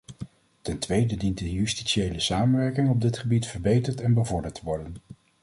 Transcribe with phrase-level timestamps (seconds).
[0.61, 4.95] Ten tweede dient de justitiële samenwerking op dit gebied verbeterd en bevorderd te worden.